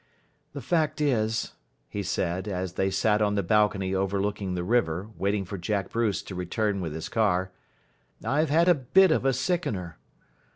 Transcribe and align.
"The 0.53 0.61
fact 0.63 0.99
is," 0.99 1.51
he 1.87 2.01
said, 2.01 2.47
as 2.47 2.73
they 2.73 2.89
sat 2.89 3.21
on 3.21 3.35
the 3.35 3.43
balcony 3.43 3.93
overlooking 3.93 4.55
the 4.55 4.63
river, 4.63 5.09
waiting 5.15 5.45
for 5.45 5.59
Jack 5.59 5.91
Bruce 5.91 6.23
to 6.23 6.33
return 6.33 6.81
with 6.81 6.95
his 6.95 7.07
car, 7.07 7.51
"I've 8.25 8.49
had 8.49 8.67
a 8.67 8.73
bit 8.73 9.11
of 9.11 9.25
a 9.25 9.31
sickener." 9.33 9.99